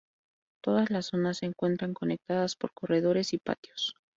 Todas 0.63 0.89
las 0.89 1.05
zonas 1.05 1.37
se 1.37 1.45
encuentran 1.45 1.93
conectadas 1.93 2.55
por 2.55 2.71
corredores 2.73 3.33
y 3.33 3.37
patios. 3.37 3.93